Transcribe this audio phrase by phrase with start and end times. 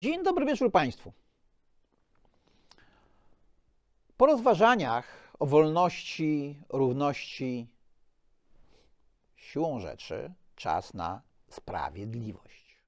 [0.00, 1.12] Dzień dobry wieczór Państwu.
[4.16, 7.66] Po rozważaniach o wolności, równości,
[9.36, 12.78] siłą rzeczy czas na sprawiedliwość.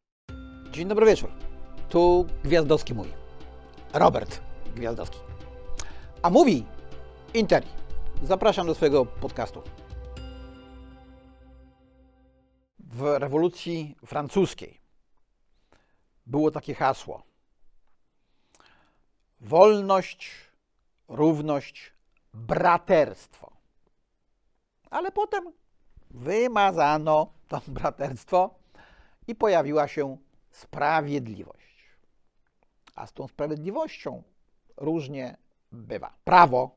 [0.71, 1.31] Dzień dobry wieczór.
[1.89, 3.13] Tu Gwiazdowski mówi.
[3.93, 4.41] Robert
[4.77, 5.19] Gwiazdowski.
[6.23, 6.67] A mówi
[7.35, 7.69] Interi.
[8.23, 9.63] Zapraszam do swojego podcastu.
[12.79, 14.80] W rewolucji francuskiej
[16.31, 17.23] było takie hasło:
[19.41, 20.31] wolność,
[21.09, 21.93] równość,
[22.35, 23.53] braterstwo.
[24.91, 25.53] Ale potem
[26.11, 28.55] wymazano to braterstwo
[29.27, 30.17] i pojawiła się
[30.51, 31.61] sprawiedliwość.
[32.95, 34.23] A z tą sprawiedliwością
[34.77, 35.37] różnie
[35.73, 36.15] bywa.
[36.25, 36.77] Prawo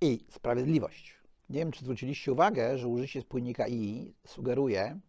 [0.00, 1.14] i sprawiedliwość.
[1.50, 5.00] Nie wiem, czy zwróciliście uwagę, że użycie spójnika i sugeruje,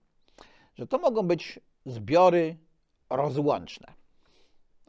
[0.76, 2.58] że to mogą być zbiory
[3.10, 3.94] rozłączne.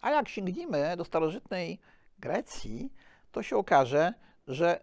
[0.02, 1.78] A jak sięgniemy do starożytnej
[2.18, 2.92] Grecji,
[3.32, 4.14] to się okaże,
[4.46, 4.80] że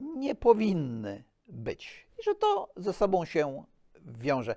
[0.00, 3.64] nie powinny być i że to ze sobą się
[4.06, 4.54] wiąże.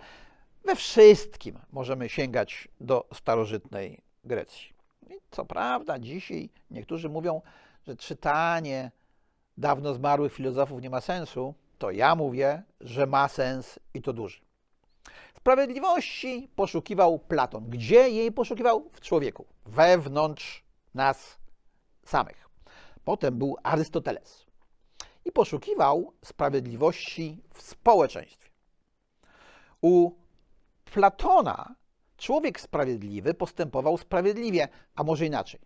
[0.65, 4.73] We wszystkim możemy sięgać do starożytnej Grecji.
[5.09, 7.41] I co prawda, dzisiaj niektórzy mówią,
[7.87, 8.91] że czytanie
[9.57, 14.46] dawno zmarłych filozofów nie ma sensu, to ja mówię, że ma sens i to duży.
[15.37, 17.69] Sprawiedliwości poszukiwał Platon.
[17.69, 18.89] Gdzie jej poszukiwał?
[18.93, 21.37] W człowieku, wewnątrz nas
[22.05, 22.49] samych.
[23.03, 24.45] Potem był Arystoteles
[25.25, 28.49] i poszukiwał sprawiedliwości w społeczeństwie.
[29.81, 30.11] U
[30.85, 31.75] Platona
[32.17, 35.59] człowiek sprawiedliwy postępował sprawiedliwie, a może inaczej,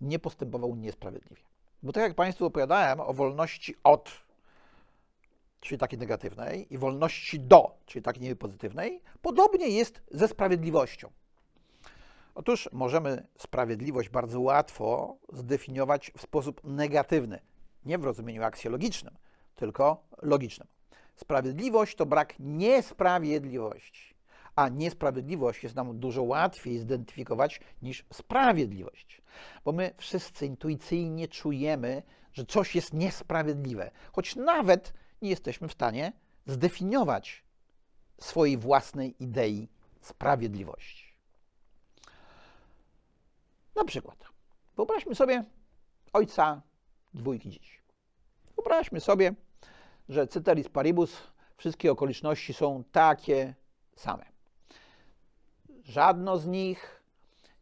[0.00, 1.42] nie postępował niesprawiedliwie.
[1.82, 4.25] Bo tak jak Państwu opowiadałem o wolności od
[5.60, 11.10] czyli takiej negatywnej, i wolności do, czyli takiej pozytywnej, podobnie jest ze sprawiedliwością.
[12.34, 17.40] Otóż możemy sprawiedliwość bardzo łatwo zdefiniować w sposób negatywny,
[17.84, 19.16] nie w rozumieniu aksjologicznym,
[19.54, 20.68] tylko logicznym.
[21.14, 24.14] Sprawiedliwość to brak niesprawiedliwości,
[24.56, 29.22] a niesprawiedliwość jest nam dużo łatwiej zidentyfikować niż sprawiedliwość,
[29.64, 32.02] bo my wszyscy intuicyjnie czujemy,
[32.32, 36.12] że coś jest niesprawiedliwe, choć nawet nie jesteśmy w stanie
[36.46, 37.44] zdefiniować
[38.20, 39.68] swojej własnej idei
[40.00, 41.12] sprawiedliwości.
[43.76, 44.28] Na przykład,
[44.76, 45.44] wyobraźmy sobie
[46.12, 46.62] ojca
[47.14, 47.78] dwójki dzieci.
[48.56, 49.34] Wyobraźmy sobie,
[50.08, 51.22] że ceteris paribus,
[51.56, 53.54] wszystkie okoliczności są takie
[53.96, 54.24] same.
[55.84, 57.02] Żadno z nich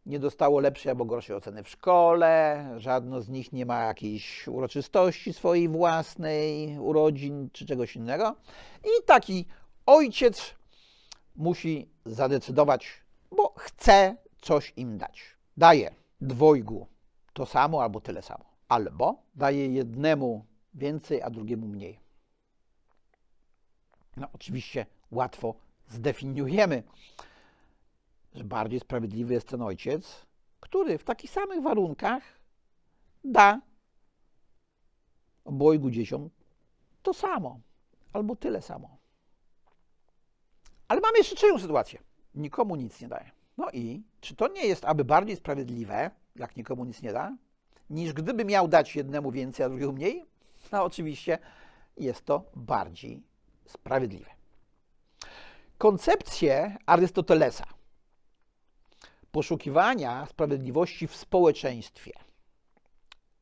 [0.06, 5.32] nie dostało lepszej albo gorszej oceny w szkole, żadno z nich nie ma jakiejś uroczystości
[5.32, 8.36] swojej własnej, urodzin czy czegoś innego.
[8.84, 9.46] I taki
[9.86, 10.54] ojciec
[11.36, 15.36] musi zadecydować, bo chce coś im dać.
[15.56, 16.86] Daje dwojgu
[17.32, 20.44] to samo albo tyle samo, albo daje jednemu
[20.74, 22.00] więcej, a drugiemu mniej.
[24.16, 25.54] No, oczywiście łatwo
[25.88, 26.82] zdefiniujemy
[28.34, 30.26] że bardziej sprawiedliwy jest ten ojciec,
[30.60, 32.22] który w takich samych warunkach
[33.24, 33.60] da
[35.44, 36.30] obojgu dzieciom
[37.02, 37.60] to samo
[38.12, 38.96] albo tyle samo.
[40.88, 42.02] Ale mamy jeszcze trzecią sytuację.
[42.34, 43.30] Nikomu nic nie daje.
[43.56, 47.36] No i czy to nie jest aby bardziej sprawiedliwe, jak nikomu nic nie da,
[47.90, 50.24] niż gdyby miał dać jednemu więcej, a drugiemu mniej?
[50.72, 51.38] No oczywiście
[51.96, 53.22] jest to bardziej
[53.66, 54.30] sprawiedliwe.
[55.78, 57.73] Koncepcje Arystotelesa
[59.34, 62.12] poszukiwania sprawiedliwości w społeczeństwie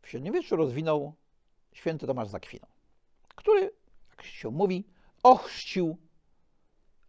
[0.02, 1.14] w średniowieczu rozwinął
[1.72, 2.66] święty Tomasz Zakwino,
[3.34, 3.70] który,
[4.10, 4.84] jak się mówi,
[5.22, 5.96] ochrzcił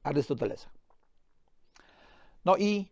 [0.04, 0.70] Arystotelesa.
[2.46, 2.88] No i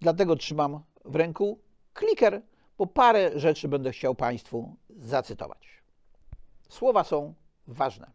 [0.00, 1.60] dlatego trzymam w ręku
[1.94, 2.42] kliker,
[2.78, 5.82] bo parę rzeczy będę chciał Państwu zacytować.
[6.68, 7.34] Słowa są
[7.66, 8.10] ważne.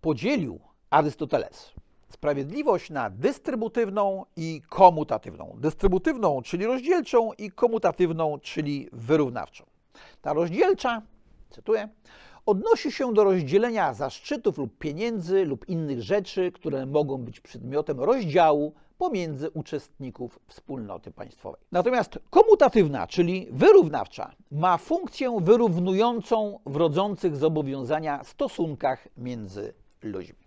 [0.00, 1.75] Podzielił Arystoteles
[2.08, 5.56] sprawiedliwość na dystrybutywną i komutatywną.
[5.58, 9.64] Dystrybutywną, czyli rozdzielczą, i komutatywną, czyli wyrównawczą.
[10.22, 11.02] Ta rozdzielcza,
[11.50, 11.88] cytuję,
[12.46, 18.72] odnosi się do rozdzielenia zaszczytów lub pieniędzy lub innych rzeczy, które mogą być przedmiotem rozdziału
[18.98, 21.60] pomiędzy uczestników wspólnoty państwowej.
[21.72, 30.45] Natomiast komutatywna, czyli wyrównawcza, ma funkcję wyrównującą w rodzących zobowiązania stosunkach między ludźmi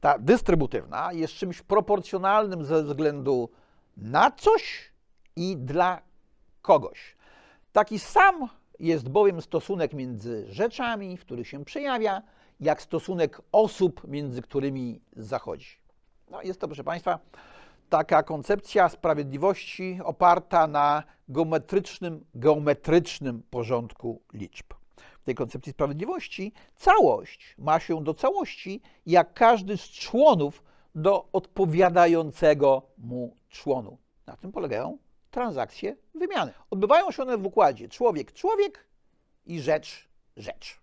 [0.00, 3.48] ta dystrybuywna jest czymś proporcjonalnym ze względu
[3.96, 4.92] na coś
[5.36, 6.02] i dla
[6.62, 7.16] kogoś.
[7.72, 8.48] Taki sam
[8.80, 12.22] jest bowiem stosunek między rzeczami, w których się przejawia,
[12.60, 15.76] jak stosunek osób, między którymi zachodzi.
[16.30, 17.18] No jest to, proszę Państwa,
[17.88, 24.66] taka koncepcja sprawiedliwości oparta na geometrycznym, geometrycznym porządku liczb.
[25.24, 30.62] Tej koncepcji sprawiedliwości całość ma się do całości, jak każdy z członów
[30.94, 33.98] do odpowiadającego mu członu.
[34.26, 34.98] Na tym polegają
[35.30, 36.52] transakcje wymiany.
[36.70, 38.86] Odbywają się one w układzie człowiek-człowiek
[39.46, 40.80] i rzecz-rzecz.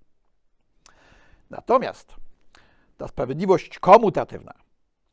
[1.49, 2.15] Natomiast
[2.97, 4.53] ta sprawiedliwość komutatywna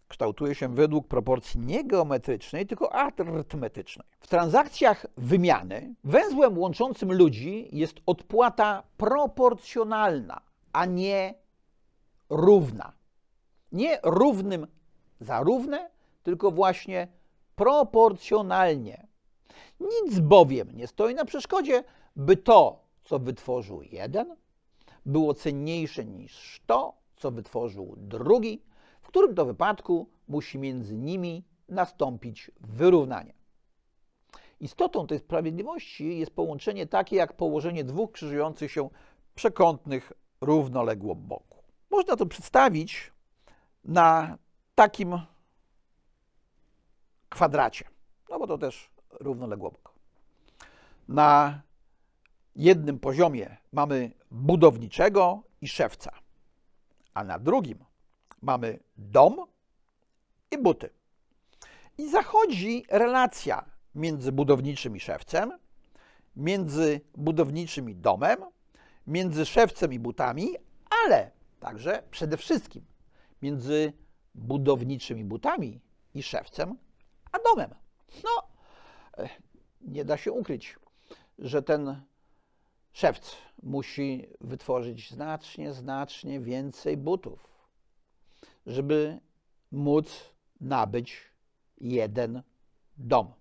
[0.08, 4.06] kształtuje się według proporcji nie geometrycznej, tylko arytmetycznej.
[4.20, 10.40] W transakcjach wymiany węzłem łączącym ludzi jest odpłata proporcjonalna,
[10.72, 11.34] a nie
[12.30, 12.92] równa.
[13.72, 14.66] Nie równym
[15.20, 15.90] za równe,
[16.22, 17.08] tylko właśnie
[17.56, 19.06] proporcjonalnie.
[19.80, 21.84] Nic bowiem nie stoi na przeszkodzie,
[22.16, 24.36] by to, co wytworzył jeden,
[25.06, 28.62] było cenniejsze niż to, co wytworzył drugi,
[29.08, 33.34] w którym to wypadku musi między nimi nastąpić wyrównanie.
[34.60, 38.90] Istotą tej sprawiedliwości jest połączenie takie jak położenie dwóch krzyżujących się
[39.34, 41.62] przekątnych równoległo boku.
[41.90, 43.12] Można to przedstawić
[43.84, 44.38] na
[44.74, 45.20] takim
[47.28, 47.84] kwadracie,
[48.30, 49.92] no bo to też równoległo bok.
[51.08, 51.62] Na
[52.56, 56.12] jednym poziomie mamy budowniczego i szewca,
[57.14, 57.87] a na drugim
[58.42, 59.46] mamy dom
[60.50, 60.90] i buty.
[61.98, 63.64] I zachodzi relacja
[63.94, 65.52] między budowniczym i szewcem,
[66.36, 68.38] między budowniczym i domem,
[69.06, 70.48] między szewcem i butami,
[71.04, 71.30] ale
[71.60, 72.84] także przede wszystkim
[73.42, 73.92] między
[74.34, 75.80] budowniczymi butami
[76.14, 76.78] i szewcem,
[77.32, 77.74] a domem.
[78.24, 78.48] No,
[79.24, 79.28] e,
[79.80, 80.76] nie da się ukryć,
[81.38, 82.02] że ten
[82.92, 87.48] szewc musi wytworzyć znacznie, znacznie więcej butów,
[88.68, 89.20] żeby
[89.72, 91.16] móc nabyć
[91.80, 92.42] jeden
[92.96, 93.32] dom.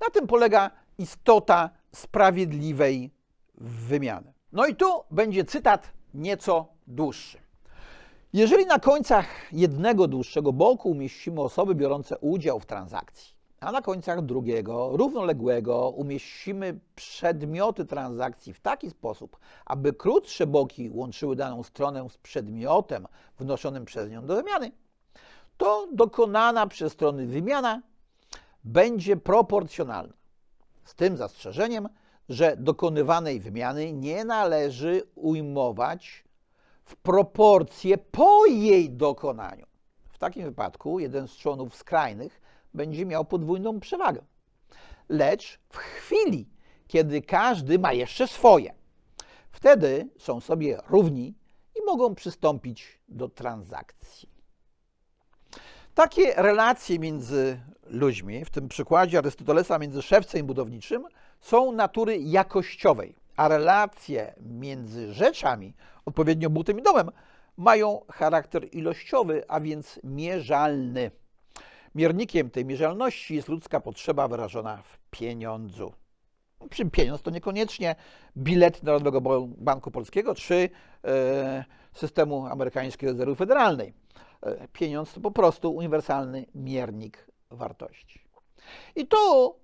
[0.00, 3.10] Na tym polega istota sprawiedliwej
[3.54, 4.32] wymiany.
[4.52, 7.38] No i tu będzie cytat nieco dłuższy.
[8.32, 14.22] Jeżeli na końcach jednego dłuższego boku umieścimy osoby biorące udział w transakcji, a na końcach
[14.22, 19.36] drugiego, równoległego, umieścimy przedmioty transakcji w taki sposób,
[19.66, 23.06] aby krótsze boki łączyły daną stronę z przedmiotem
[23.38, 24.72] wnoszonym przez nią do wymiany,
[25.56, 27.82] to dokonana przez strony wymiana
[28.64, 30.14] będzie proporcjonalna.
[30.84, 31.88] Z tym zastrzeżeniem,
[32.28, 36.24] że dokonywanej wymiany nie należy ujmować
[36.84, 39.66] w proporcje po jej dokonaniu.
[40.08, 42.42] W takim wypadku jeden z członów skrajnych
[42.74, 44.22] będzie miał podwójną przewagę.
[45.08, 46.48] Lecz w chwili,
[46.86, 48.74] kiedy każdy ma jeszcze swoje,
[49.50, 51.34] wtedy są sobie równi
[51.76, 54.28] i mogą przystąpić do transakcji.
[55.94, 61.04] Takie relacje między ludźmi, w tym przykładzie Arystotelesa między szewcem i budowniczym,
[61.40, 65.74] są natury jakościowej, a relacje między rzeczami,
[66.04, 67.10] odpowiednio butem i domem,
[67.56, 71.10] mają charakter ilościowy, a więc mierzalny.
[71.94, 75.92] Miernikiem tej mierzalności jest ludzka potrzeba wyrażona w pieniądzu.
[76.70, 77.94] Przy pieniądz to niekoniecznie
[78.36, 80.70] bilet Narodowego Banku Polskiego czy
[81.04, 83.92] e, systemu amerykańskiej rezerwy federalnej.
[84.42, 88.20] E, pieniądz to po prostu uniwersalny miernik wartości.
[88.96, 89.16] I tu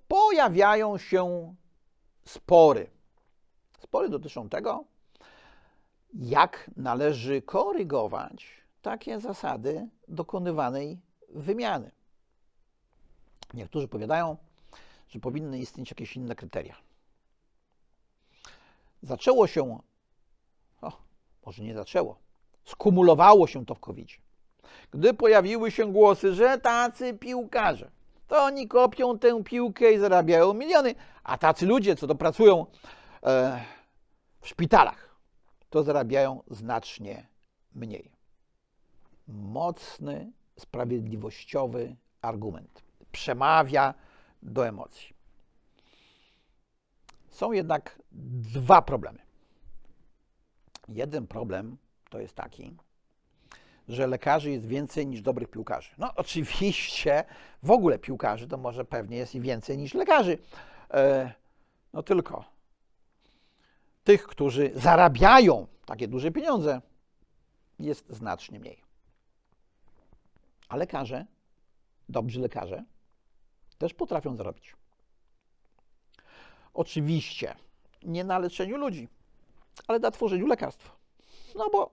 [0.07, 1.55] pojawiają się
[2.25, 2.89] spory.
[3.79, 4.83] Spory dotyczą tego,
[6.13, 10.99] jak należy korygować takie zasady dokonywanej
[11.29, 11.91] wymiany.
[13.53, 14.37] Niektórzy powiadają,
[15.09, 16.75] że powinny istnieć jakieś inne kryteria.
[19.03, 19.79] Zaczęło się,
[20.81, 20.91] o,
[21.45, 22.19] może nie zaczęło,
[22.65, 24.09] skumulowało się to w covid
[24.91, 27.91] Gdy pojawiły się głosy, że tacy piłkarze,
[28.27, 32.65] to oni kopią tę piłkę i zarabiają miliony, a tacy ludzie, co to pracują
[33.23, 33.65] e,
[34.41, 35.15] w szpitalach,
[35.69, 37.27] to zarabiają znacznie
[37.75, 38.11] mniej.
[39.27, 43.93] Mocny, sprawiedliwościowy argument przemawia
[44.43, 45.13] do emocji.
[47.29, 48.01] Są jednak
[48.41, 49.19] dwa problemy.
[50.87, 51.77] Jeden problem
[52.09, 52.75] to jest taki,
[53.87, 55.91] że lekarzy jest więcej niż dobrych piłkarzy.
[55.97, 57.23] No oczywiście
[57.63, 60.37] w ogóle piłkarzy to może pewnie jest i więcej niż lekarzy.
[60.93, 61.31] E,
[61.93, 62.45] no tylko
[64.03, 66.81] tych, którzy zarabiają takie duże pieniądze,
[67.79, 68.83] jest znacznie mniej.
[70.69, 71.25] A lekarze,
[72.09, 72.83] dobrzy lekarze,
[73.79, 74.75] też potrafią zarobić.
[76.73, 77.55] Oczywiście
[78.03, 79.07] nie na leczeniu ludzi,
[79.87, 80.91] ale na tworzeniu lekarstw.
[81.55, 81.91] No bo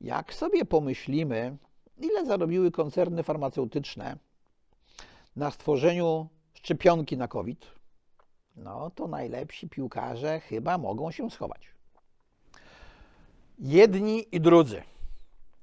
[0.00, 1.56] jak sobie pomyślimy,
[1.98, 4.16] ile zarobiły koncerny farmaceutyczne
[5.36, 7.66] na stworzeniu szczepionki na COVID,
[8.56, 11.68] no to najlepsi piłkarze chyba mogą się schować.
[13.58, 14.82] Jedni i drudzy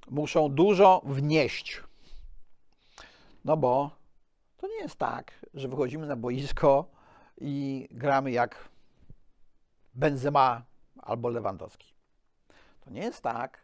[0.09, 1.81] muszą dużo wnieść.
[3.45, 3.91] No bo
[4.63, 6.91] to nie jest tak, że wychodzimy na boisko
[7.41, 8.69] i gramy jak
[9.93, 10.63] Benzema
[10.97, 11.93] albo Lewandowski.
[12.81, 13.61] To nie jest tak,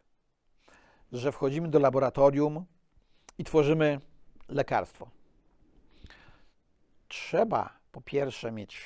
[1.12, 2.66] że wchodzimy do laboratorium
[3.38, 4.00] i tworzymy
[4.48, 5.10] lekarstwo.
[7.08, 8.86] Trzeba po pierwsze mieć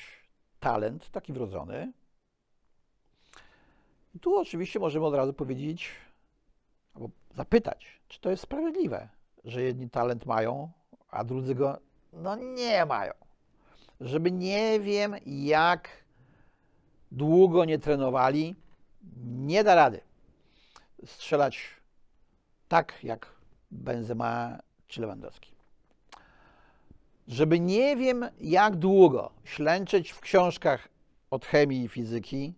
[0.60, 1.93] talent taki wrodzony.
[4.22, 5.91] Tu oczywiście możemy od razu powiedzieć,
[6.93, 9.10] albo zapytać, czy to jest sprawiedliwe,
[9.43, 10.72] że jedni talent mają,
[11.10, 13.13] a drudzy go no nie mają.
[14.01, 15.89] Żeby nie wiem, jak
[17.12, 18.55] długo nie trenowali,
[19.25, 20.01] nie da rady
[21.05, 21.70] strzelać
[22.67, 23.34] tak jak
[23.72, 25.51] Benzema czy Lewandowski.
[27.27, 30.89] Żeby nie wiem, jak długo ślęczyć w książkach
[31.32, 32.53] od chemii i fizyki,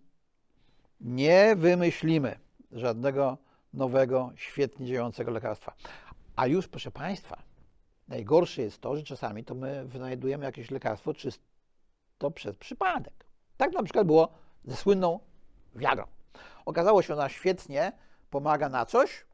[1.00, 2.38] nie wymyślimy
[2.72, 3.38] żadnego
[3.74, 5.72] nowego, świetnie działającego lekarstwa.
[6.36, 7.42] A już, proszę Państwa,
[8.08, 13.26] najgorsze jest to, że czasami to my wynajdujemy jakieś lekarstwo czysto przez przypadek.
[13.56, 14.28] Tak na przykład było
[14.64, 15.20] ze słynną
[15.74, 16.06] wiagrą.
[16.64, 17.92] Okazało się, ona świetnie
[18.30, 19.26] pomaga na coś,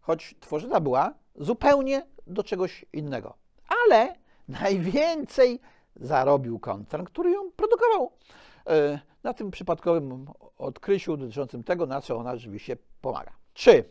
[0.00, 3.34] choć tworzyna była zupełnie do czegoś innego.
[3.86, 4.14] Ale
[4.48, 5.60] najwięcej
[5.96, 8.12] zarobił koncern, który ją produkował.
[8.66, 10.26] E, na tym przypadkowym
[10.58, 13.32] odkryciu dotyczącym tego, na co ona rzeczywiście pomaga.
[13.54, 13.84] Czy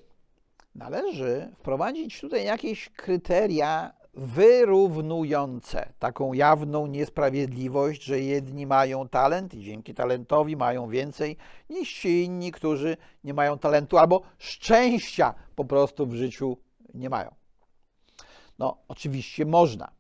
[0.76, 9.94] należy wprowadzić tutaj jakieś kryteria wyrównujące taką jawną niesprawiedliwość, że jedni mają talent i dzięki
[9.94, 11.38] talentowi mają więcej
[11.70, 16.58] niż ci inni, którzy nie mają talentu albo szczęścia po prostu w życiu
[16.94, 17.36] nie mają.
[18.60, 19.92] No, oczywiście można.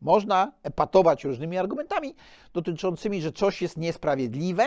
[0.00, 2.14] Można epatować różnymi argumentami
[2.52, 4.66] dotyczącymi, że coś jest niesprawiedliwe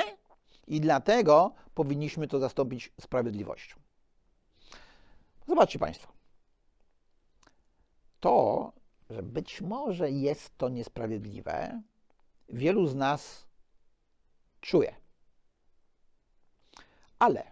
[0.67, 3.75] i dlatego powinniśmy to zastąpić sprawiedliwością.
[5.47, 6.16] Zobaczcie Państwo.
[8.19, 8.71] To,
[9.09, 11.81] że być może jest to niesprawiedliwe,
[12.49, 13.47] wielu z nas
[14.61, 14.95] czuje.
[17.19, 17.43] Ale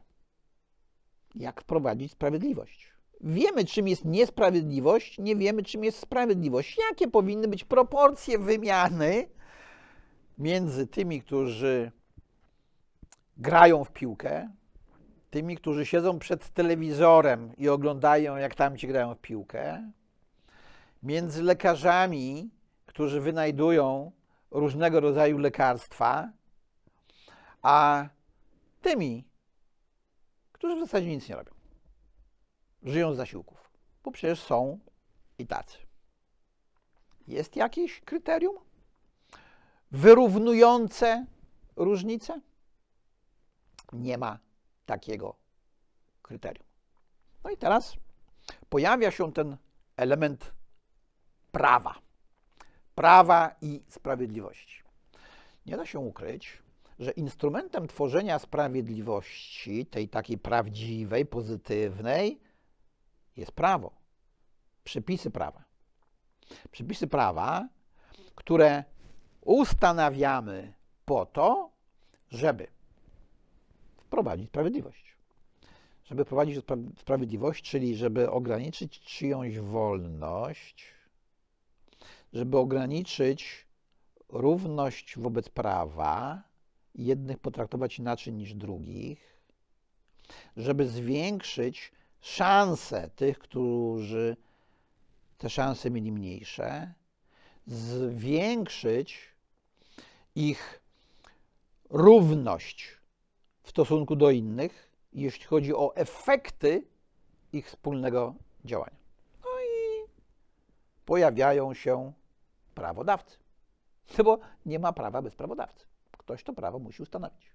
[1.36, 2.96] jak wprowadzić sprawiedliwość?
[3.22, 6.78] Wiemy, czym jest niesprawiedliwość, nie wiemy, czym jest sprawiedliwość.
[6.90, 9.30] Jakie powinny być proporcje wymiany
[10.38, 11.92] między tymi, którzy
[13.38, 14.50] grają w piłkę,
[15.30, 19.92] tymi, którzy siedzą przed telewizorem i oglądają, jak tamci grają w piłkę,
[21.06, 22.50] między lekarzami,
[22.86, 24.12] którzy wynajdują
[24.52, 26.32] różnego rodzaju lekarstwa,
[27.62, 28.08] a
[28.82, 29.28] tymi,
[30.52, 31.52] którzy w zasadzie nic nie robią.
[32.84, 33.72] Żyją z zasiłków,
[34.04, 34.80] bo przecież są
[35.38, 35.78] i tacy.
[37.28, 38.56] Jest jakieś kryterium
[39.92, 41.26] wyrównujące
[41.76, 42.42] różnice?
[43.94, 44.40] Nie ma
[44.86, 45.36] takiego
[46.22, 46.68] kryterium.
[47.44, 47.96] No i teraz
[48.70, 49.58] pojawia się ten
[49.98, 50.52] element
[51.56, 51.96] prawa.
[52.96, 54.84] Prawa i sprawiedliwości.
[55.66, 56.58] Nie da się ukryć,
[57.00, 62.40] że instrumentem tworzenia sprawiedliwości, tej takiej prawdziwej, pozytywnej,
[63.38, 63.92] jest prawo.
[64.84, 65.64] Przepisy prawa.
[66.72, 67.68] Przepisy prawa,
[68.36, 68.84] które
[69.42, 70.74] ustanawiamy
[71.06, 71.70] po to,
[72.30, 72.68] żeby
[73.98, 75.16] wprowadzić sprawiedliwość.
[76.06, 76.60] Żeby wprowadzić
[76.98, 80.95] sprawiedliwość, czyli żeby ograniczyć czyjąś wolność,
[82.36, 83.68] żeby ograniczyć
[84.30, 86.44] równość wobec prawa,
[86.96, 89.42] jednych potraktować inaczej niż drugich,
[90.58, 94.38] żeby zwiększyć szanse tych, którzy
[95.38, 96.94] te szanse mieli mniejsze,
[97.68, 99.20] zwiększyć
[100.36, 100.82] ich
[101.90, 102.98] równość
[103.64, 106.84] w stosunku do innych, jeśli chodzi o efekty
[107.54, 108.98] ich wspólnego działania.
[109.44, 110.10] No i
[111.06, 112.14] pojawiają się
[112.76, 113.38] prawodawcy.
[114.18, 115.86] No bo nie ma prawa bez prawodawcy.
[116.18, 117.52] Ktoś to prawo musi ustanowić.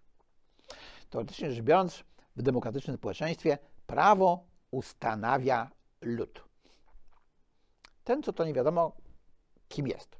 [1.10, 2.04] Teoretycznie rzecz biorąc,
[2.36, 6.44] w demokratycznym społeczeństwie prawo ustanawia lud.
[8.04, 8.96] Ten, co to nie wiadomo,
[9.68, 10.18] kim jest.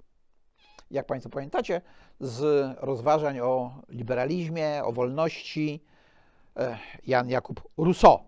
[0.90, 1.83] Jak Państwo pamiętacie,
[2.21, 5.85] z rozważań o liberalizmie, o wolności,
[6.57, 8.19] e, Jan Jakub Rousseau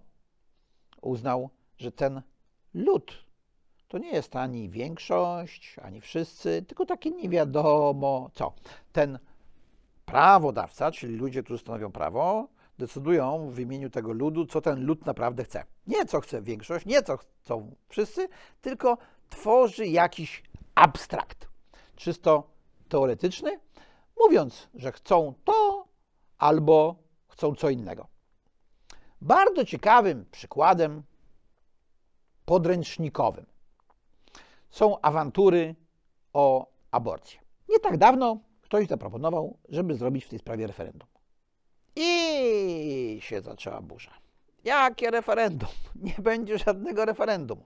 [1.00, 2.22] uznał, że ten
[2.74, 3.24] lud
[3.92, 8.52] to nie jest ani większość, ani wszyscy, tylko takie nie wiadomo co.
[8.92, 9.18] Ten
[10.04, 15.44] prawodawca, czyli ludzie, którzy stanowią prawo, decydują w imieniu tego ludu, co ten lud naprawdę
[15.44, 15.64] chce.
[15.86, 18.28] Nie co chce większość, nie co chcą wszyscy,
[18.60, 18.98] tylko
[19.30, 20.42] tworzy jakiś
[20.74, 21.48] abstrakt.
[21.96, 22.50] czysto
[22.88, 23.60] teoretyczny,
[24.20, 25.88] mówiąc, że chcą to
[26.38, 26.96] albo
[27.28, 28.06] chcą co innego.
[29.20, 31.02] Bardzo ciekawym przykładem
[32.44, 33.51] podręcznikowym
[34.72, 35.74] są awantury
[36.32, 37.40] o aborcję.
[37.68, 41.08] Nie tak dawno ktoś zaproponował, żeby zrobić w tej sprawie referendum.
[41.96, 44.10] I się zaczęła burza.
[44.64, 45.68] Jakie referendum?
[46.06, 47.62] Nie będzie żadnego referendum.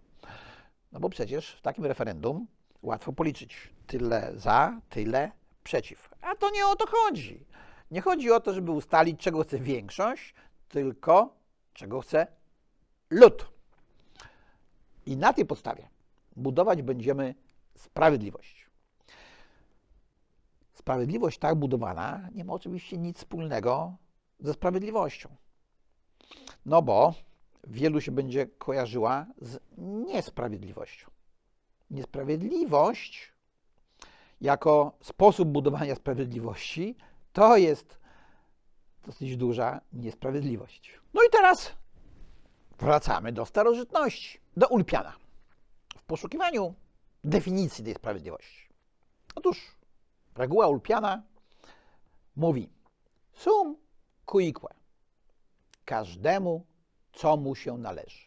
[0.92, 2.46] No bo przecież w takim referendum
[2.82, 3.56] łatwo policzyć.
[3.86, 5.30] Tyle za, tyle
[5.64, 6.10] przeciw.
[6.20, 7.46] A to nie o to chodzi.
[7.90, 10.34] Nie chodzi o to, żeby ustalić, czego chce większość,
[10.68, 11.34] tylko
[11.72, 12.26] czego chce
[13.10, 13.48] lud.
[15.06, 15.88] I na tej podstawie
[16.36, 17.34] budować będziemy
[17.76, 18.66] sprawiedliwość.
[20.72, 23.96] Sprawiedliwość tak budowana nie ma oczywiście nic wspólnego
[24.40, 25.28] ze sprawiedliwością.
[26.66, 27.14] No bo
[27.66, 31.10] wielu się będzie kojarzyła z niesprawiedliwością.
[31.90, 33.32] Niesprawiedliwość
[34.40, 36.96] jako sposób budowania sprawiedliwości
[37.32, 37.98] to jest
[39.06, 41.00] dosyć duża niesprawiedliwość.
[41.14, 41.72] No i teraz
[42.78, 45.25] wracamy do starożytności, do Ulpiana.
[46.06, 46.74] Poszukiwaniu
[47.24, 48.68] definicji tej sprawiedliwości.
[49.34, 49.76] Otóż
[50.34, 51.22] reguła Ulpiana
[52.36, 52.70] mówi
[53.32, 53.76] sum
[54.26, 54.68] cuique.
[55.84, 56.66] Każdemu,
[57.12, 58.26] co mu się należy.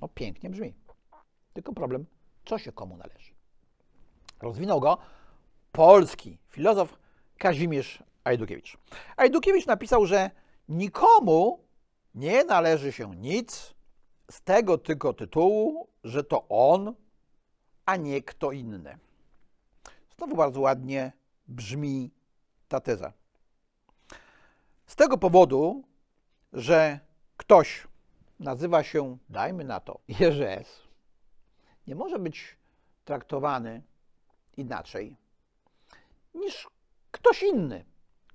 [0.00, 0.74] No pięknie brzmi.
[1.52, 2.06] Tylko problem,
[2.44, 3.34] co się komu należy.
[4.42, 4.98] Rozwinął go
[5.72, 6.98] polski filozof
[7.38, 8.78] Kazimierz Ajdukiewicz.
[9.16, 10.30] Ajdukiewicz napisał, że
[10.68, 11.64] nikomu
[12.14, 13.74] nie należy się nic
[14.30, 16.94] z tego tylko tytułu, że to on,
[17.86, 18.98] a nie kto inny.
[20.16, 21.12] Znowu bardzo ładnie
[21.48, 22.10] brzmi
[22.68, 23.12] ta teza.
[24.86, 25.84] Z tego powodu,
[26.52, 27.00] że
[27.36, 27.88] ktoś
[28.40, 30.82] nazywa się, dajmy na to, Jerzy S.,
[31.86, 32.56] nie może być
[33.04, 33.82] traktowany
[34.56, 35.16] inaczej
[36.34, 36.68] niż
[37.10, 37.84] ktoś inny,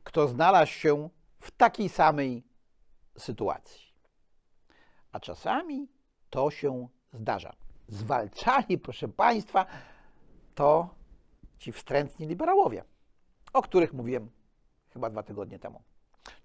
[0.03, 1.09] kto znalazł się
[1.39, 2.43] w takiej samej
[3.17, 3.82] sytuacji.
[5.13, 5.87] A czasami
[6.29, 7.55] to się zdarza.
[7.87, 9.65] Zwalczali, proszę Państwa,
[10.55, 10.89] to
[11.57, 12.83] ci wstrętni liberałowie,
[13.53, 14.29] o których mówiłem
[14.89, 15.81] chyba dwa tygodnie temu.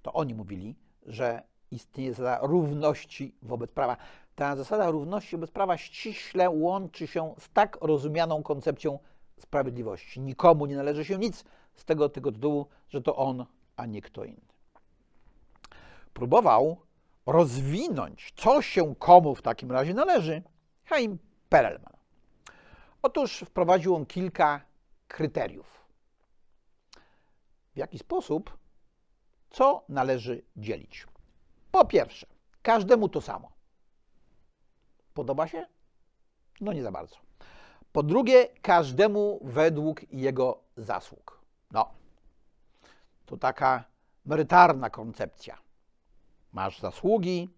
[0.03, 0.77] To oni mówili,
[1.07, 3.97] że istnieje zasada równości wobec prawa.
[4.35, 8.99] Ta zasada równości wobec prawa ściśle łączy się z tak rozumianą koncepcją
[9.39, 10.21] sprawiedliwości.
[10.21, 14.25] Nikomu nie należy się nic z tego tylko tytułu, że to on, a nie kto
[14.25, 14.49] inny.
[16.15, 16.88] Próbował
[17.29, 20.43] rozwinąć, co się komu w takim razie należy,
[20.85, 21.97] Chaim Perelman.
[23.03, 24.61] Otóż wprowadził on kilka
[25.09, 25.87] kryteriów.
[27.75, 28.59] W jaki sposób,
[29.51, 31.07] co należy dzielić?
[31.71, 32.27] Po pierwsze,
[32.63, 33.53] każdemu to samo.
[35.15, 35.67] Podoba się?
[36.61, 37.17] No nie za bardzo.
[37.93, 41.41] Po drugie, każdemu według jego zasług.
[41.71, 41.91] No,
[43.27, 43.85] to taka
[44.25, 45.68] merytarna koncepcja.
[46.59, 47.49] Masz zasługi,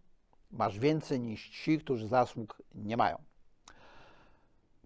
[0.51, 3.23] masz więcej niż ci, którzy zasług nie mają.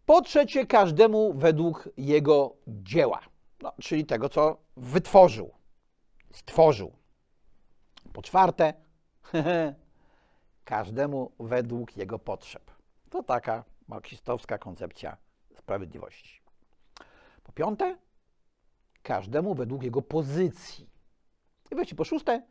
[0.06, 3.20] Po trzecie, każdemu według jego dzieła,
[3.62, 5.54] no, czyli tego, co wytworzył,
[6.32, 6.92] stworzył.
[8.12, 8.74] Po czwarte,
[10.64, 12.70] każdemu według jego potrzeb.
[13.10, 15.16] To taka marksistowska koncepcja
[15.58, 16.40] sprawiedliwości.
[17.42, 17.96] Po piąte,
[19.02, 20.90] każdemu według jego pozycji.
[21.70, 22.42] I wreszcie po szóste,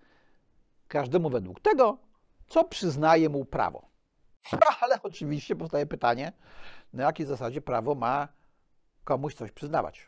[0.94, 1.98] każdemu według tego,
[2.48, 3.90] co przyznaje mu prawo.
[4.82, 6.32] Ale oczywiście powstaje pytanie,
[6.94, 8.28] na jakiej zasadzie prawo ma
[9.04, 10.08] komuś coś przyznawać.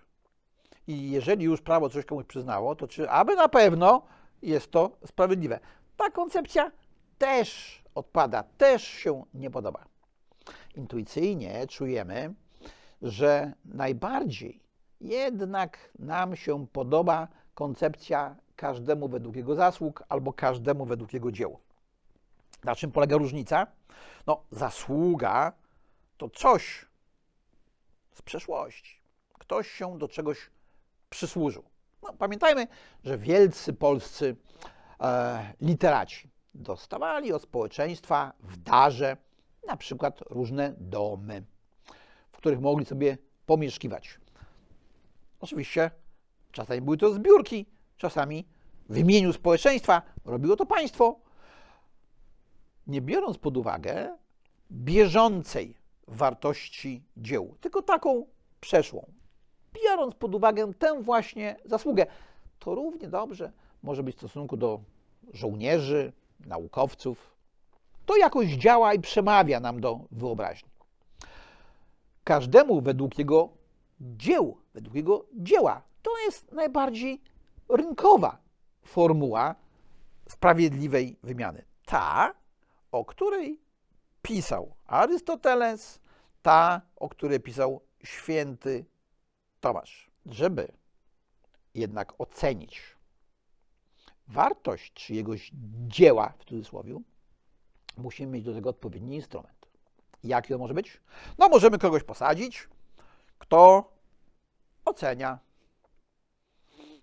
[0.88, 4.02] I jeżeli już prawo coś komuś przyznało, to czy aby na pewno
[4.42, 5.60] jest to sprawiedliwe?
[5.98, 6.72] Ta koncepcja
[7.18, 9.86] też odpada, też się nie podoba.
[10.76, 12.34] Intuicyjnie czujemy,
[13.02, 14.64] że najbardziej
[15.02, 21.60] jednak nam się podoba koncepcja każdemu według jego zasług albo każdemu według jego dzieł.
[22.64, 23.68] Na czym polega różnica?
[24.28, 25.54] No, zasługa
[26.18, 26.86] to coś
[28.14, 29.00] z przeszłości.
[29.34, 30.50] Ktoś się do czegoś
[31.10, 31.64] przysłużył.
[32.04, 32.68] No, pamiętajmy,
[33.04, 34.36] że wielcy polscy
[35.00, 39.18] e, literaci dostawali od społeczeństwa w darze
[39.68, 41.44] na przykład różne domy,
[42.32, 44.20] w których mogli sobie pomieszkiwać.
[45.40, 45.92] Oczywiście
[46.52, 47.66] czasami były to zbiórki,
[47.98, 48.46] czasami
[48.90, 51.20] w imieniu społeczeństwa robiło to państwo,
[52.88, 54.18] nie biorąc pod uwagę
[54.72, 55.76] bieżącej
[56.08, 58.26] wartości dzieł, tylko taką
[58.62, 59.12] przeszłą.
[59.74, 62.06] Biorąc pod uwagę tę właśnie zasługę,
[62.60, 63.52] to równie dobrze
[63.84, 64.80] może być w stosunku do
[65.34, 67.36] żołnierzy, naukowców.
[68.06, 70.70] To jakoś działa i przemawia nam do wyobraźni.
[72.24, 73.50] Każdemu według jego
[74.02, 75.82] dzieł, według jego dzieła.
[76.02, 77.22] To jest najbardziej
[77.70, 78.38] rynkowa
[78.84, 79.56] formuła
[80.30, 81.66] sprawiedliwej wymiany.
[81.86, 82.34] Ta,
[82.92, 83.62] o której
[84.22, 86.00] pisał Arystoteles,
[86.42, 88.86] ta, o której pisał święty
[89.60, 90.12] Tomasz.
[90.26, 90.72] Żeby
[91.74, 92.82] jednak ocenić
[94.28, 95.52] wartość czyjegoś
[95.88, 97.00] dzieła, w cudzysłowie,
[97.98, 99.66] musimy mieć do tego odpowiedni instrument.
[100.24, 101.02] Jaki to może być?
[101.38, 102.70] No, możemy kogoś posadzić,
[103.40, 103.92] kto
[104.86, 105.40] ocenia.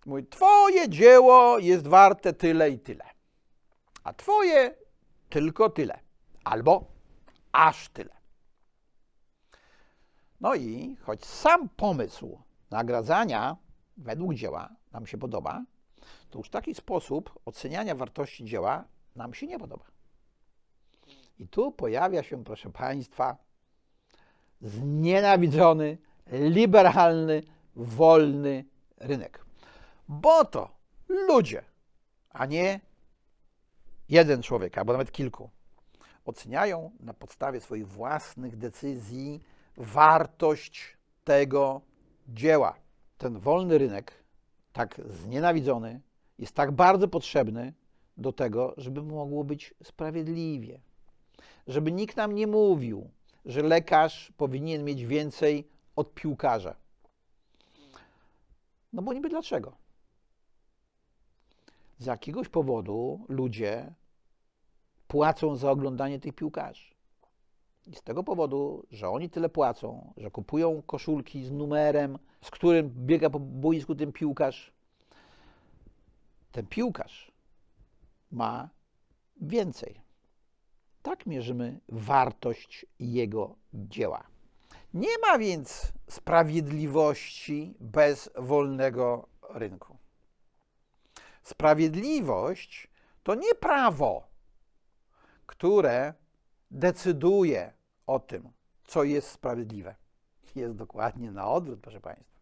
[0.07, 3.05] Mówi, twoje dzieło jest warte tyle i tyle,
[4.05, 4.75] a twoje
[5.31, 6.01] tylko tyle,
[6.45, 6.85] albo
[7.53, 8.17] aż tyle.
[10.41, 12.39] No i choć sam pomysł
[12.71, 13.57] nagradzania
[13.97, 15.65] według dzieła nam się podoba,
[16.31, 18.85] to już taki sposób oceniania wartości dzieła
[19.17, 19.85] nam się nie podoba.
[21.39, 23.37] I tu pojawia się, proszę Państwa,
[24.61, 25.99] znienawidzony,
[26.33, 27.43] liberalny,
[27.77, 28.65] wolny
[28.97, 29.45] rynek.
[30.09, 30.69] Bo to
[31.09, 31.65] ludzie,
[32.31, 32.81] a nie
[34.09, 35.51] jeden człowiek, albo nawet kilku,
[36.25, 39.41] oceniają na podstawie swoich własnych decyzji
[39.77, 41.81] wartość tego
[42.29, 42.75] dzieła.
[43.19, 44.25] Ten wolny rynek,
[44.73, 46.01] tak znienawidzony,
[46.39, 47.73] jest tak bardzo potrzebny
[48.17, 50.81] do tego, żeby mogło być sprawiedliwie.
[51.67, 53.11] Żeby nikt nam nie mówił,
[53.45, 56.77] że lekarz powinien mieć więcej od piłkarza.
[58.93, 59.82] No bo niby dlaczego?
[62.03, 63.95] Z jakiegoś powodu ludzie
[65.09, 66.95] płacą za oglądanie tych piłkarzy.
[67.87, 72.91] I z tego powodu, że oni tyle płacą, że kupują koszulki z numerem, z którym
[72.91, 74.73] biega po boisku ten piłkarz,
[76.53, 77.33] ten piłkarz
[78.31, 78.69] ma
[79.41, 80.01] więcej.
[81.03, 84.27] Tak mierzymy wartość jego dzieła.
[84.95, 90.02] Nie ma więc sprawiedliwości bez wolnego rynku.
[91.43, 92.89] Sprawiedliwość
[93.23, 94.27] to nie prawo,
[95.47, 96.15] które
[96.71, 97.73] decyduje
[98.07, 98.53] o tym,
[98.85, 99.95] co jest sprawiedliwe.
[100.55, 102.41] Jest dokładnie na odwrót, proszę Państwa.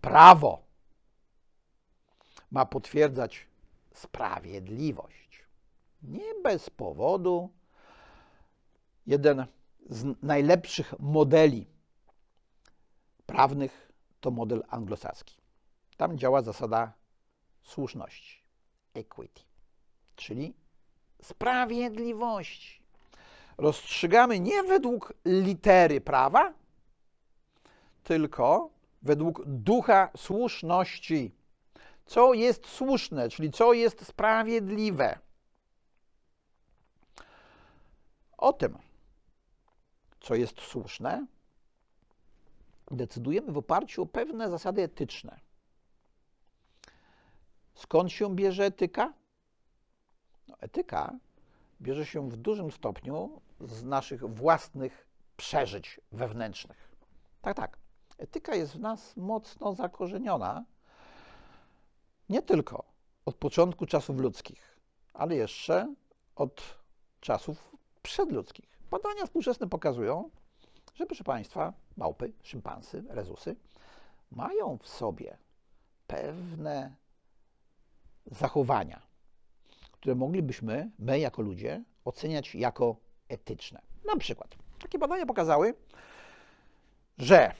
[0.00, 0.62] Prawo
[2.50, 3.46] ma potwierdzać
[3.94, 5.44] sprawiedliwość.
[6.02, 7.50] Nie bez powodu
[9.06, 9.46] jeden
[9.90, 11.66] z najlepszych modeli
[13.26, 15.36] prawnych to model anglosaski.
[15.96, 16.92] Tam działa zasada
[17.66, 18.42] słuszności,
[18.94, 19.42] equity,
[20.16, 20.54] czyli
[21.22, 22.82] sprawiedliwości.
[23.58, 26.54] Rozstrzygamy nie według litery prawa,
[28.04, 28.70] tylko
[29.02, 31.32] według ducha słuszności.
[32.06, 35.18] Co jest słuszne, czyli co jest sprawiedliwe.
[38.36, 38.78] O tym,
[40.20, 41.26] co jest słuszne,
[42.90, 45.45] decydujemy w oparciu o pewne zasady etyczne.
[47.76, 49.12] Skąd się bierze etyka?
[50.48, 51.16] No, etyka
[51.80, 56.88] bierze się w dużym stopniu z naszych własnych przeżyć wewnętrznych.
[57.42, 57.78] Tak, tak.
[58.18, 60.64] Etyka jest w nas mocno zakorzeniona
[62.28, 62.84] nie tylko
[63.26, 64.80] od początku czasów ludzkich,
[65.14, 65.94] ale jeszcze
[66.36, 66.62] od
[67.20, 68.78] czasów przedludzkich.
[68.90, 70.30] Badania współczesne pokazują,
[70.94, 73.56] że proszę Państwa, małpy, szympansy, rezusy
[74.30, 75.38] mają w sobie
[76.06, 76.96] pewne
[78.26, 79.02] zachowania,
[79.92, 82.96] które moglibyśmy, my jako ludzie, oceniać jako
[83.28, 83.82] etyczne.
[84.04, 85.74] Na przykład, takie badania pokazały,
[87.18, 87.54] że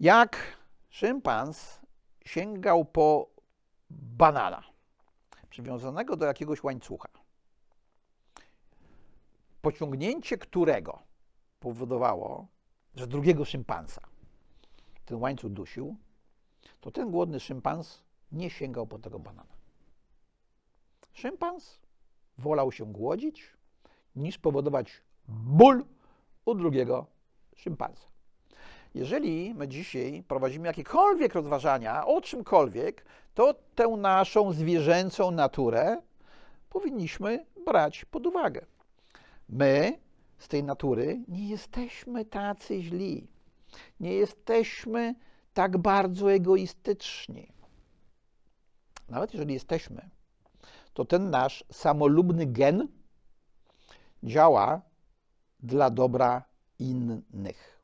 [0.00, 0.36] jak
[0.90, 1.80] szympans
[2.24, 3.28] sięgał po
[3.90, 4.62] banana
[5.50, 7.08] przywiązanego do jakiegoś łańcucha,
[9.62, 11.02] pociągnięcie którego
[11.60, 12.46] powodowało,
[12.94, 14.00] że drugiego szympansa
[15.04, 15.96] ten łańcuch dusił,
[16.80, 19.53] to ten głodny szympans nie sięgał po tego banana.
[21.14, 21.80] Szympans
[22.38, 23.50] wolał się głodzić,
[24.16, 25.84] niż powodować ból
[26.44, 27.06] u drugiego
[27.56, 28.06] szympansa.
[28.94, 36.02] Jeżeli my dzisiaj prowadzimy jakiekolwiek rozważania o czymkolwiek, to tę naszą zwierzęcą naturę
[36.70, 38.66] powinniśmy brać pod uwagę.
[39.48, 39.98] My
[40.38, 43.26] z tej natury nie jesteśmy tacy źli.
[44.00, 45.14] Nie jesteśmy
[45.54, 47.52] tak bardzo egoistyczni.
[49.08, 50.10] Nawet jeżeli jesteśmy,
[50.94, 52.88] to ten nasz samolubny gen
[54.22, 54.82] działa
[55.60, 56.42] dla dobra
[56.78, 57.80] innych.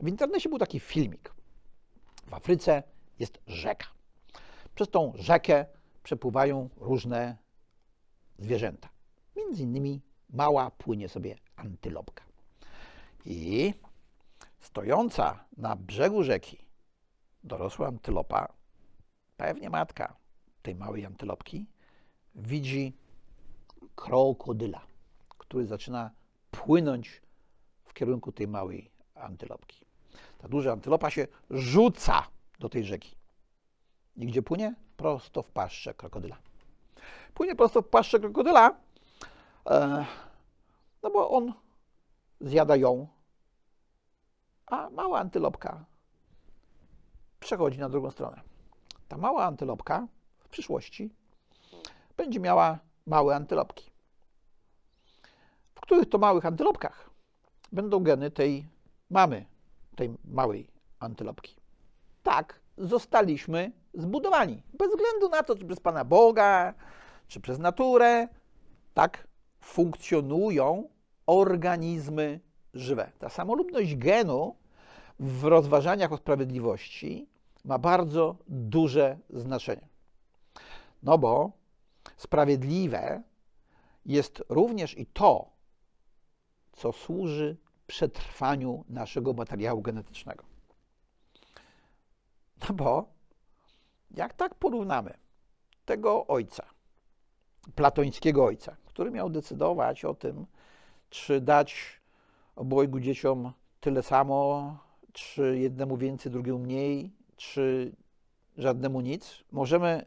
[0.00, 1.34] W internecie był taki filmik.
[2.26, 2.82] W Afryce
[3.18, 3.86] jest rzeka.
[4.74, 5.66] Przez tą rzekę
[6.02, 7.36] przepływają różne
[8.38, 8.88] zwierzęta.
[9.36, 12.24] Między innymi mała płynie sobie antylopka.
[13.24, 13.74] I
[14.64, 16.58] Stojąca na brzegu rzeki
[17.44, 18.52] dorosła antylopa,
[19.36, 20.16] pewnie matka
[20.62, 21.66] tej małej antylopki,
[22.34, 22.96] widzi
[23.94, 24.80] krokodyla,
[25.28, 26.10] który zaczyna
[26.50, 27.22] płynąć
[27.84, 29.86] w kierunku tej małej antylopki.
[30.38, 32.26] Ta duża antylopa się rzuca
[32.58, 33.16] do tej rzeki.
[34.16, 34.74] I gdzie płynie?
[34.96, 36.36] Prosto w paszczę krokodyla.
[37.34, 38.76] Płynie prosto w paszczę krokodyla,
[39.70, 40.06] e,
[41.02, 41.52] no bo on
[42.40, 43.08] zjada ją,
[44.66, 45.84] a mała antylopka
[47.40, 48.40] przechodzi na drugą stronę.
[49.08, 50.06] Ta mała antylopka
[50.38, 51.10] w przyszłości
[52.16, 53.90] będzie miała małe antylopki,
[55.74, 57.10] w których to małych antylopkach
[57.72, 58.68] będą geny tej
[59.10, 59.46] mamy,
[59.96, 61.56] tej małej antylopki.
[62.22, 64.62] Tak zostaliśmy zbudowani.
[64.78, 66.74] Bez względu na to, czy przez Pana Boga,
[67.28, 68.28] czy przez naturę,
[68.94, 69.28] tak
[69.60, 70.88] funkcjonują
[71.26, 72.40] organizmy
[72.74, 73.12] żywe.
[73.18, 74.56] Ta samolubność genu
[75.20, 77.28] w rozważaniach o sprawiedliwości
[77.64, 79.88] ma bardzo duże znaczenie.
[81.02, 81.52] No bo
[82.16, 83.22] sprawiedliwe
[84.06, 85.50] jest również i to,
[86.72, 90.44] co służy przetrwaniu naszego materiału genetycznego.
[92.68, 93.08] No bo
[94.10, 95.14] jak tak porównamy
[95.84, 96.64] tego ojca,
[97.74, 100.46] platońskiego ojca, który miał decydować o tym,
[101.10, 102.00] czy dać
[102.56, 104.78] obojgu dzieciom tyle samo,
[105.12, 107.92] czy jednemu więcej, drugiemu mniej, czy
[108.56, 110.06] żadnemu nic, możemy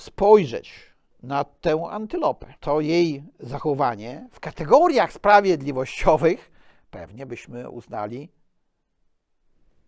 [0.00, 0.90] spojrzeć
[1.22, 2.54] na tę antylopę.
[2.60, 6.50] To jej zachowanie w kategoriach sprawiedliwościowych
[6.90, 8.32] pewnie byśmy uznali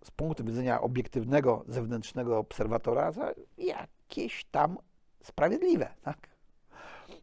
[0.05, 4.79] z punktu widzenia obiektywnego, zewnętrznego obserwatora za jakieś tam
[5.23, 5.95] sprawiedliwe.
[6.03, 6.29] Tak?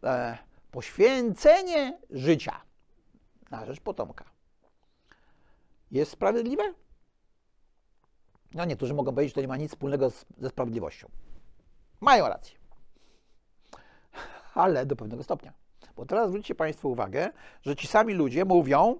[0.03, 0.37] E,
[0.71, 2.61] poświęcenie życia
[3.51, 4.25] na rzecz potomka
[5.91, 6.73] jest sprawiedliwe?
[8.53, 11.09] No niektórzy mogą powiedzieć, że to nie ma nic wspólnego z, ze sprawiedliwością.
[12.01, 12.58] Mają rację.
[14.59, 15.53] Ale do pewnego stopnia.
[15.95, 17.29] Bo teraz zwróćcie Państwo uwagę,
[17.61, 18.99] że ci sami ludzie mówią,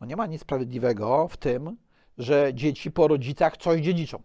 [0.00, 1.76] no nie ma nic sprawiedliwego w tym,
[2.18, 4.22] że dzieci po rodzicach coś dziedziczą.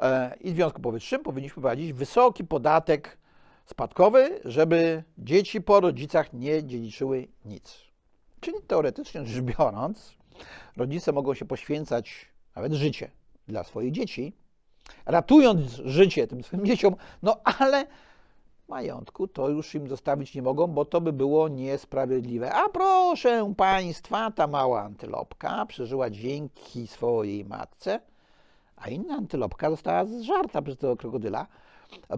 [0.00, 3.18] E, I w związku powyższym powinniśmy wprowadzić wysoki podatek
[3.66, 7.78] spadkowy, żeby dzieci po rodzicach nie dziedziczyły nic.
[8.40, 10.14] Czyli teoretycznie rzecz biorąc,
[10.76, 13.10] rodzice mogą się poświęcać nawet życie
[13.48, 14.32] dla swoich dzieci,
[15.06, 17.86] ratując życie tym swoim dzieciom, no ale
[18.72, 22.52] majątku to już im zostawić nie mogą, bo to by było niesprawiedliwe.
[22.52, 28.00] A proszę Państwa, ta mała antylopka przeżyła dzięki swojej matce,
[28.76, 31.46] a inna antylopka została zżarta przez tego krokodyla,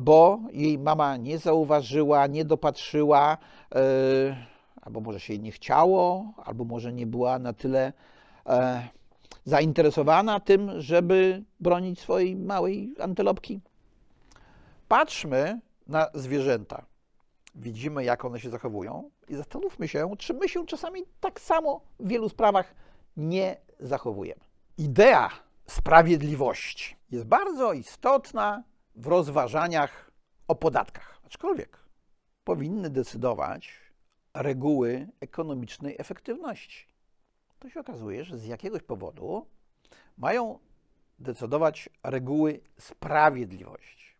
[0.01, 3.39] bo jej mama nie zauważyła, nie dopatrzyła,
[3.75, 3.81] yy,
[4.83, 7.93] albo może się jej nie chciało, albo może nie była na tyle
[8.47, 8.55] yy,
[9.45, 13.61] zainteresowana tym, żeby bronić swojej małej antylopki.
[14.89, 16.87] Patrzmy na zwierzęta.
[17.55, 22.09] Widzimy, jak one się zachowują i zastanówmy się, czy my się czasami tak samo w
[22.09, 22.75] wielu sprawach
[23.17, 24.41] nie zachowujemy.
[24.79, 25.31] Idea
[25.67, 28.65] sprawiedliwości jest bardzo istotna
[28.97, 30.11] w rozważaniach
[30.49, 31.79] o podatkach, aczkolwiek
[32.45, 33.85] powinny decydować
[34.35, 36.87] reguły ekonomicznej efektywności.
[37.59, 39.47] To się okazuje, że z jakiegoś powodu
[40.19, 40.59] mają
[41.19, 44.14] decydować reguły sprawiedliwości.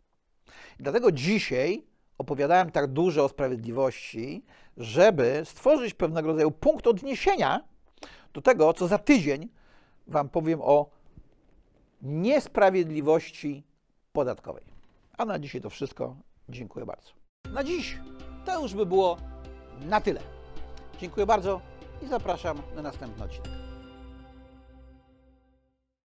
[0.81, 1.85] I dlatego dzisiaj
[2.19, 4.45] opowiadałem tak dużo o sprawiedliwości,
[4.77, 7.61] żeby stworzyć pewnego rodzaju punkt odniesienia
[8.33, 9.49] do tego, co za tydzień
[10.07, 10.91] Wam powiem o
[12.03, 13.65] niesprawiedliwości
[14.13, 14.65] podatkowej.
[15.19, 16.17] A na dzisiaj to wszystko.
[16.49, 17.11] Dziękuję bardzo.
[17.53, 17.99] Na dziś
[18.45, 19.17] to już by było
[19.81, 20.21] na tyle.
[21.01, 21.61] Dziękuję bardzo
[22.03, 23.64] i zapraszam na następny odcinek.